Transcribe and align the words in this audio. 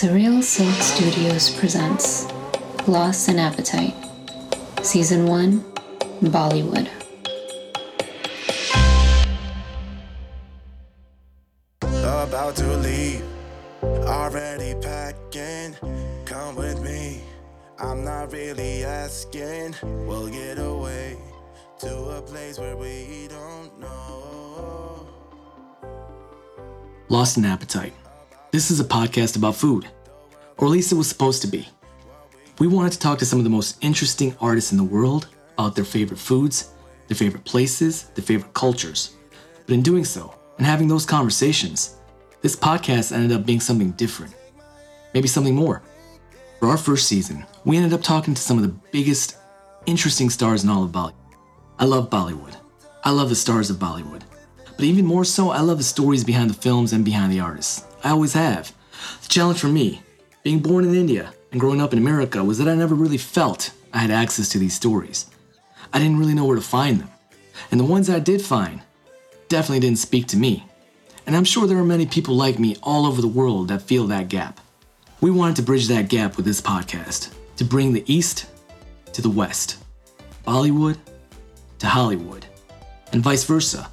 Surreal 0.00 0.42
Silk 0.42 0.80
Studios 0.80 1.50
presents 1.50 2.26
Lost 2.88 3.28
in 3.28 3.38
Appetite, 3.38 3.92
Season 4.82 5.26
1, 5.26 5.60
Bollywood. 6.22 6.88
About 11.82 12.56
to 12.56 12.76
leave, 12.78 13.22
already 13.82 14.74
packing. 14.80 15.76
Come 16.24 16.56
with 16.56 16.80
me, 16.80 17.20
I'm 17.78 18.02
not 18.02 18.32
really 18.32 18.84
asking. 18.86 19.74
We'll 20.06 20.28
get 20.28 20.58
away 20.58 21.18
to 21.80 21.94
a 22.16 22.22
place 22.22 22.58
where 22.58 22.74
we 22.74 23.28
don't 23.28 23.78
know. 23.78 25.06
Lost 27.10 27.36
in 27.36 27.44
Appetite. 27.44 27.92
This 28.52 28.72
is 28.72 28.80
a 28.80 28.84
podcast 28.84 29.36
about 29.36 29.54
food, 29.54 29.88
or 30.56 30.66
at 30.66 30.72
least 30.72 30.90
it 30.90 30.96
was 30.96 31.08
supposed 31.08 31.40
to 31.42 31.46
be. 31.46 31.68
We 32.58 32.66
wanted 32.66 32.90
to 32.94 32.98
talk 32.98 33.20
to 33.20 33.24
some 33.24 33.38
of 33.38 33.44
the 33.44 33.50
most 33.50 33.76
interesting 33.80 34.34
artists 34.40 34.72
in 34.72 34.76
the 34.76 34.82
world 34.82 35.28
about 35.56 35.76
their 35.76 35.84
favorite 35.84 36.18
foods, 36.18 36.70
their 37.06 37.16
favorite 37.16 37.44
places, 37.44 38.08
their 38.16 38.24
favorite 38.24 38.52
cultures. 38.52 39.14
But 39.66 39.74
in 39.74 39.82
doing 39.82 40.04
so, 40.04 40.34
and 40.58 40.66
having 40.66 40.88
those 40.88 41.06
conversations, 41.06 41.98
this 42.42 42.56
podcast 42.56 43.12
ended 43.12 43.30
up 43.30 43.46
being 43.46 43.60
something 43.60 43.92
different. 43.92 44.34
Maybe 45.14 45.28
something 45.28 45.54
more. 45.54 45.82
For 46.58 46.66
our 46.70 46.76
first 46.76 47.06
season, 47.06 47.46
we 47.64 47.76
ended 47.76 47.92
up 47.92 48.02
talking 48.02 48.34
to 48.34 48.42
some 48.42 48.56
of 48.56 48.64
the 48.64 48.76
biggest, 48.90 49.36
interesting 49.86 50.28
stars 50.28 50.64
in 50.64 50.70
all 50.70 50.82
of 50.82 50.90
Bollywood. 50.90 51.14
I 51.78 51.84
love 51.84 52.10
Bollywood. 52.10 52.56
I 53.04 53.12
love 53.12 53.28
the 53.28 53.36
stars 53.36 53.70
of 53.70 53.76
Bollywood. 53.76 54.22
But 54.74 54.86
even 54.86 55.06
more 55.06 55.24
so, 55.24 55.50
I 55.50 55.60
love 55.60 55.78
the 55.78 55.84
stories 55.84 56.24
behind 56.24 56.50
the 56.50 56.54
films 56.54 56.92
and 56.92 57.04
behind 57.04 57.30
the 57.30 57.38
artists. 57.38 57.86
I 58.02 58.10
always 58.10 58.32
have. 58.32 58.72
The 59.22 59.28
challenge 59.28 59.58
for 59.58 59.68
me, 59.68 60.02
being 60.42 60.60
born 60.60 60.84
in 60.84 60.94
India 60.94 61.32
and 61.52 61.60
growing 61.60 61.80
up 61.80 61.92
in 61.92 61.98
America, 61.98 62.42
was 62.42 62.58
that 62.58 62.68
I 62.68 62.74
never 62.74 62.94
really 62.94 63.18
felt 63.18 63.72
I 63.92 63.98
had 63.98 64.10
access 64.10 64.48
to 64.50 64.58
these 64.58 64.74
stories. 64.74 65.26
I 65.92 65.98
didn't 65.98 66.18
really 66.18 66.34
know 66.34 66.44
where 66.44 66.56
to 66.56 66.62
find 66.62 67.00
them. 67.00 67.10
And 67.70 67.78
the 67.78 67.84
ones 67.84 68.08
I 68.08 68.20
did 68.20 68.42
find 68.42 68.80
definitely 69.48 69.80
didn't 69.80 69.98
speak 69.98 70.26
to 70.28 70.36
me. 70.36 70.64
And 71.26 71.36
I'm 71.36 71.44
sure 71.44 71.66
there 71.66 71.78
are 71.78 71.84
many 71.84 72.06
people 72.06 72.34
like 72.34 72.58
me 72.58 72.76
all 72.82 73.06
over 73.06 73.20
the 73.20 73.28
world 73.28 73.68
that 73.68 73.82
feel 73.82 74.06
that 74.06 74.28
gap. 74.28 74.60
We 75.20 75.30
wanted 75.30 75.56
to 75.56 75.62
bridge 75.62 75.88
that 75.88 76.08
gap 76.08 76.36
with 76.36 76.46
this 76.46 76.60
podcast, 76.60 77.34
to 77.56 77.64
bring 77.64 77.92
the 77.92 78.04
East 78.12 78.46
to 79.12 79.20
the 79.20 79.28
West, 79.28 79.78
Bollywood 80.46 80.96
to 81.80 81.86
Hollywood, 81.86 82.46
and 83.12 83.22
vice 83.22 83.44
versa. 83.44 83.90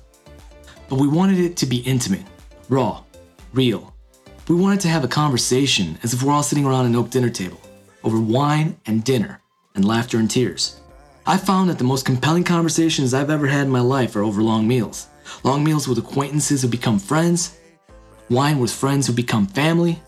But 0.89 0.99
we 0.99 1.07
wanted 1.07 1.39
it 1.39 1.57
to 1.57 1.65
be 1.65 1.77
intimate, 1.79 2.25
raw, 2.69 3.03
real. 3.53 3.93
We 4.47 4.55
wanted 4.55 4.79
to 4.81 4.87
have 4.87 5.03
a 5.03 5.09
conversation 5.09 5.97
as 6.03 6.13
if 6.13 6.23
we're 6.23 6.31
all 6.31 6.41
sitting 6.41 6.65
around 6.65 6.85
an 6.85 6.95
oak 6.95 7.09
dinner 7.09 7.29
table, 7.29 7.59
over 8.01 8.17
wine 8.17 8.77
and 8.85 9.03
dinner, 9.03 9.41
and 9.75 9.83
laughter 9.83 10.19
and 10.19 10.31
tears. 10.31 10.79
I 11.25 11.35
found 11.35 11.69
that 11.69 11.77
the 11.77 11.83
most 11.83 12.05
compelling 12.05 12.45
conversations 12.45 13.13
I've 13.13 13.29
ever 13.29 13.47
had 13.47 13.65
in 13.65 13.69
my 13.69 13.81
life 13.81 14.15
are 14.15 14.23
over 14.23 14.41
long 14.41 14.65
meals. 14.65 15.07
Long 15.43 15.65
meals 15.65 15.85
with 15.85 15.97
acquaintances 15.97 16.61
who 16.61 16.69
become 16.69 16.97
friends, 16.97 17.57
wine 18.29 18.59
with 18.59 18.71
friends 18.71 19.05
who 19.05 19.11
become 19.11 19.47
family, 19.47 20.01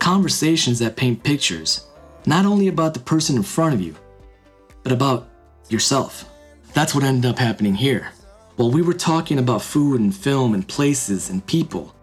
conversations 0.00 0.80
that 0.80 0.96
paint 0.96 1.22
pictures, 1.22 1.86
not 2.26 2.46
only 2.46 2.66
about 2.66 2.94
the 2.94 3.00
person 3.00 3.36
in 3.36 3.44
front 3.44 3.74
of 3.74 3.80
you, 3.80 3.94
but 4.82 4.90
about 4.90 5.28
yourself. 5.68 6.28
That's 6.74 6.96
what 6.96 7.04
ended 7.04 7.30
up 7.30 7.38
happening 7.38 7.76
here. 7.76 8.10
While 8.56 8.72
we 8.72 8.82
were 8.82 8.92
talking 8.92 9.38
about 9.38 9.62
food 9.62 10.00
and 10.00 10.12
film 10.12 10.52
and 10.52 10.66
places 10.66 11.30
and 11.30 11.46
people, 11.46 11.94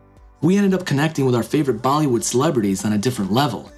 we 0.46 0.58
ended 0.58 0.80
up 0.80 0.86
connecting 0.86 1.26
with 1.26 1.34
our 1.34 1.42
favorite 1.42 1.82
Bollywood 1.82 2.22
celebrities 2.22 2.86
on 2.86 2.94
a 2.94 3.00
different 3.00 3.32
level. 3.32 3.72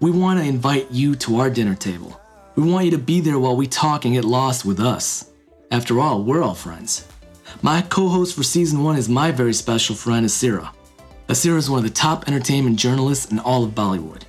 We 0.00 0.10
want 0.10 0.38
to 0.38 0.44
invite 0.44 0.90
you 0.90 1.14
to 1.16 1.38
our 1.38 1.48
dinner 1.48 1.74
table. 1.74 2.20
We 2.56 2.70
want 2.70 2.84
you 2.84 2.90
to 2.90 2.98
be 2.98 3.20
there 3.20 3.38
while 3.38 3.56
we 3.56 3.66
talk 3.66 4.04
and 4.04 4.12
get 4.12 4.26
lost 4.26 4.66
with 4.66 4.80
us. 4.80 5.30
After 5.70 5.98
all, 5.98 6.22
we're 6.22 6.42
all 6.42 6.54
friends. 6.54 7.08
My 7.62 7.80
co 7.80 8.08
host 8.08 8.36
for 8.36 8.42
season 8.42 8.84
one 8.84 8.96
is 8.96 9.08
my 9.08 9.30
very 9.30 9.54
special 9.54 9.96
friend, 9.96 10.26
Asira. 10.26 10.74
Asira 11.26 11.56
is 11.56 11.70
one 11.70 11.78
of 11.78 11.84
the 11.84 11.90
top 11.90 12.28
entertainment 12.28 12.78
journalists 12.78 13.32
in 13.32 13.38
all 13.38 13.64
of 13.64 13.72
Bollywood. 13.72 14.24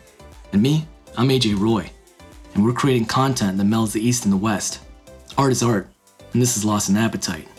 And 0.53 0.61
me, 0.61 0.87
I'm 1.17 1.27
AJ 1.27 1.59
Roy. 1.59 1.91
And 2.53 2.63
we're 2.63 2.71
creating 2.71 3.07
content 3.07 3.57
that 3.57 3.67
melds 3.67 3.91
the 3.91 4.01
East 4.01 4.23
and 4.23 4.31
the 4.31 4.37
West. 4.37 4.79
Art 5.37 5.51
is 5.51 5.61
art, 5.61 5.89
and 6.31 6.41
this 6.41 6.55
is 6.55 6.63
Lost 6.63 6.87
in 6.87 6.95
Appetite. 6.95 7.49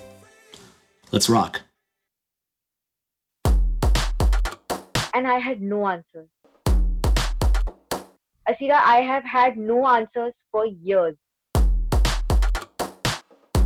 Let's 1.12 1.28
rock. 1.28 1.60
And 5.14 5.26
I 5.26 5.38
had 5.38 5.60
no 5.60 5.86
answers. 5.86 6.28
Asira, 8.48 8.80
I 8.82 9.02
have 9.02 9.24
had 9.24 9.56
no 9.56 9.86
answers 9.86 10.32
for 10.50 10.66
years. 10.66 11.16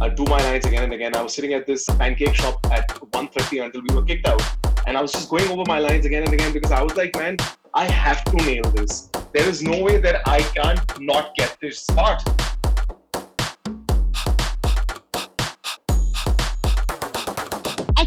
I'd 0.00 0.16
do 0.16 0.24
my 0.24 0.38
lines 0.38 0.66
again 0.66 0.84
and 0.84 0.92
again. 0.92 1.14
I 1.14 1.22
was 1.22 1.34
sitting 1.34 1.54
at 1.54 1.66
this 1.66 1.86
pancake 1.86 2.34
shop 2.34 2.58
at 2.70 2.88
1.30 2.88 3.64
until 3.64 3.82
we 3.88 3.94
were 3.94 4.02
kicked 4.02 4.26
out. 4.28 4.42
And 4.86 4.98
I 4.98 5.00
was 5.00 5.12
just 5.12 5.30
going 5.30 5.48
over 5.48 5.62
my 5.66 5.78
lines 5.78 6.04
again 6.04 6.24
and 6.24 6.34
again 6.34 6.52
because 6.52 6.72
I 6.72 6.82
was 6.82 6.96
like, 6.96 7.16
man, 7.16 7.36
I 7.72 7.84
have 7.84 8.22
to 8.24 8.36
nail 8.36 8.64
this. 8.72 9.08
There 9.32 9.48
is 9.48 9.62
no 9.62 9.82
way 9.82 9.98
that 9.98 10.20
I 10.26 10.40
can't 10.40 11.00
not 11.00 11.34
get 11.36 11.56
this 11.60 11.84
part. 11.86 12.22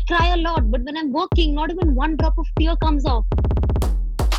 I 0.09 0.15
cry 0.15 0.27
a 0.33 0.37
lot, 0.37 0.71
but 0.71 0.81
when 0.83 0.95
I'm 0.97 1.11
working, 1.11 1.53
not 1.53 1.71
even 1.71 1.93
one 1.93 2.15
drop 2.15 2.37
of 2.37 2.47
tear 2.59 2.75
comes 2.77 3.05
off. 3.05 3.25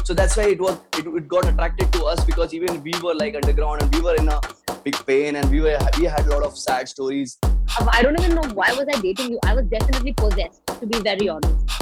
so 0.05 0.15
that's 0.15 0.37
why 0.39 0.45
it 0.53 0.61
was 0.61 0.79
it, 0.99 1.07
it 1.07 1.29
got 1.29 1.47
attracted 1.49 1.93
to 1.95 2.05
us 2.05 2.25
because 2.25 2.55
even 2.55 2.83
we 2.83 2.93
were 3.03 3.15
like 3.15 3.35
underground 3.35 3.83
and 3.83 3.95
we 3.95 4.01
were 4.01 4.15
in 4.21 4.29
a 4.29 4.41
big 4.85 4.97
pain 5.09 5.37
and 5.41 5.51
we 5.51 5.61
were 5.61 5.77
we 5.99 6.05
had 6.13 6.27
a 6.27 6.31
lot 6.35 6.43
of 6.49 6.57
sad 6.57 6.89
stories 6.93 7.37
Um, 7.81 7.91
I 7.93 8.01
don't 8.03 8.19
even 8.21 8.35
know 8.39 8.47
why 8.61 8.69
was 8.79 8.87
I 8.95 8.99
dating 9.03 9.33
you. 9.33 9.41
I 9.45 9.55
was 9.59 9.67
definitely 9.67 10.15
possessed, 10.15 10.63
to 10.81 10.87
be 10.87 11.01
very 11.01 11.29
honest. 11.29 11.75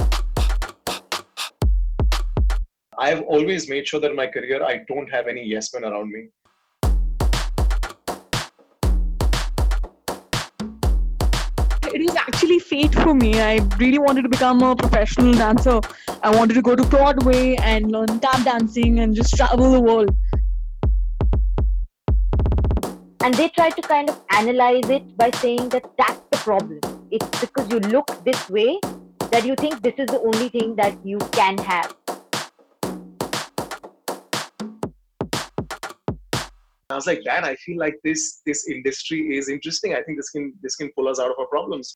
I 2.99 3.09
have 3.13 3.21
always 3.37 3.69
made 3.69 3.87
sure 3.87 4.01
that 4.01 4.11
in 4.11 4.17
my 4.17 4.27
career 4.27 4.61
I 4.73 4.75
don't 4.91 5.09
have 5.17 5.27
any 5.35 5.45
yes 5.53 5.73
men 5.73 5.85
around 5.91 6.11
me. 6.11 6.27
It 11.93 12.01
was 12.01 12.15
actually 12.15 12.59
fate 12.59 12.93
for 12.93 13.13
me. 13.13 13.39
I 13.39 13.57
really 13.77 13.99
wanted 13.99 14.23
to 14.23 14.29
become 14.29 14.61
a 14.61 14.75
professional 14.75 15.33
dancer. 15.33 15.79
I 16.23 16.35
wanted 16.35 16.53
to 16.55 16.61
go 16.61 16.75
to 16.75 16.83
Broadway 16.83 17.55
and 17.55 17.91
learn 17.91 18.19
tap 18.19 18.43
dancing 18.43 18.99
and 18.99 19.15
just 19.15 19.35
travel 19.35 19.71
the 19.71 19.81
world. 19.81 20.15
And 23.23 23.33
they 23.33 23.49
tried 23.49 23.75
to 23.75 23.81
kind 23.81 24.09
of 24.09 24.21
analyze 24.29 24.89
it 24.89 25.17
by 25.17 25.31
saying 25.31 25.69
that 25.69 25.83
that's 25.97 26.21
the 26.31 26.37
problem. 26.37 26.79
It's 27.11 27.27
because 27.41 27.69
you 27.69 27.79
look 27.79 28.07
this 28.23 28.49
way 28.49 28.79
that 29.31 29.45
you 29.45 29.55
think 29.55 29.81
this 29.81 29.95
is 29.97 30.07
the 30.07 30.21
only 30.21 30.49
thing 30.49 30.75
that 30.75 30.97
you 31.05 31.17
can 31.33 31.57
have. 31.57 31.96
Was 36.97 37.07
like, 37.07 37.21
man, 37.25 37.45
I 37.45 37.55
feel 37.55 37.77
like 37.77 37.95
this 38.03 38.41
this 38.45 38.67
industry 38.67 39.37
is 39.37 39.49
interesting. 39.49 39.93
I 39.93 40.01
think 40.01 40.17
this 40.17 40.29
can 40.29 40.53
this 40.61 40.75
can 40.75 40.89
pull 40.95 41.07
us 41.07 41.19
out 41.19 41.31
of 41.31 41.37
our 41.39 41.47
problems. 41.47 41.95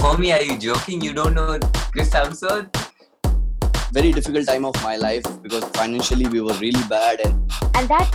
Mommy, 0.00 0.32
are 0.32 0.42
you 0.42 0.58
joking? 0.58 1.00
You 1.00 1.12
don't 1.12 1.34
know 1.34 1.58
Chris 1.92 2.10
Hemsworth? 2.10 2.84
very 3.94 4.10
difficult 4.10 4.44
time 4.48 4.64
of 4.64 4.74
my 4.82 4.96
life 4.96 5.22
because 5.40 5.62
financially 5.76 6.26
we 6.26 6.40
were 6.40 6.54
really 6.54 6.82
bad 6.88 7.20
and 7.20 7.34
And 7.76 7.88
that 7.88 8.10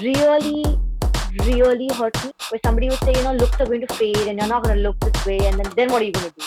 really, 0.00 0.62
really 1.44 1.88
hurt 1.92 2.14
me. 2.24 2.30
Where 2.50 2.60
somebody 2.64 2.88
would 2.88 3.00
say, 3.00 3.14
you 3.16 3.24
know, 3.24 3.32
looks 3.32 3.60
are 3.60 3.66
going 3.66 3.84
to 3.84 3.94
fade 3.94 4.16
and 4.28 4.38
you're 4.38 4.46
not 4.46 4.62
going 4.62 4.76
to 4.76 4.82
look 4.82 5.00
this 5.00 5.26
way. 5.26 5.38
And 5.38 5.58
then, 5.58 5.72
then 5.74 5.90
what 5.90 6.02
are 6.02 6.04
you 6.04 6.12
going 6.12 6.30
to 6.30 6.34
do? 6.38 6.46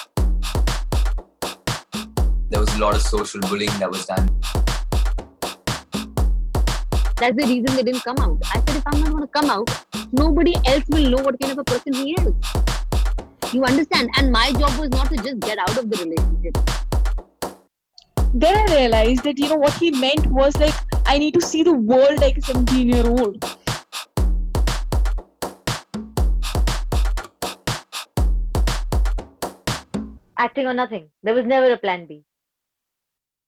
There 2.49 2.61
was 2.61 2.73
a 2.75 2.79
lot 2.79 2.95
of 2.95 3.01
social 3.01 3.41
bullying 3.41 3.77
that 3.79 3.91
was 3.91 4.05
done. 4.05 4.29
That's 7.19 7.35
the 7.35 7.47
reason 7.47 7.75
they 7.75 7.81
didn't 7.81 8.03
come 8.03 8.17
out. 8.19 8.37
I 8.45 8.59
said, 8.59 8.75
if 8.77 8.83
I'm 8.85 9.01
not 9.01 9.09
going 9.09 9.23
to 9.23 9.27
come 9.27 9.49
out, 9.49 9.67
nobody 10.11 10.53
else 10.65 10.83
will 10.89 11.09
know 11.09 11.23
what 11.23 11.39
kind 11.39 11.51
of 11.51 11.57
a 11.57 11.63
person 11.63 11.93
he 11.93 12.11
is. 12.13 12.31
You 13.51 13.63
understand? 13.63 14.11
And 14.17 14.31
my 14.31 14.51
job 14.51 14.79
was 14.79 14.89
not 14.89 15.09
to 15.09 15.15
just 15.17 15.39
get 15.39 15.57
out 15.57 15.75
of 15.75 15.89
the 15.89 15.97
relationship. 15.97 16.55
Then 18.35 18.55
I 18.55 18.75
realized 18.75 19.23
that 19.23 19.39
you 19.39 19.49
know 19.49 19.55
what 19.55 19.73
he 19.73 19.89
meant 19.89 20.27
was 20.27 20.55
like 20.57 20.75
I 21.07 21.17
need 21.17 21.33
to 21.33 21.41
see 21.41 21.63
the 21.63 21.73
world 21.73 22.19
like 22.19 22.37
a 22.37 22.41
17 22.41 22.87
year 22.87 23.07
old. 23.07 23.43
Acting 30.37 30.67
or 30.67 30.73
nothing. 30.75 31.09
There 31.23 31.33
was 31.33 31.47
never 31.47 31.71
a 31.71 31.77
plan 31.77 32.05
B. 32.05 32.23